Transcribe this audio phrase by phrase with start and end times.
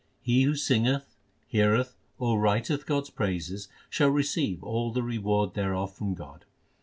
[0.23, 1.15] He who singeth,
[1.45, 6.43] heareth, or writeth God s praises Shall receive all the reward thereof from God.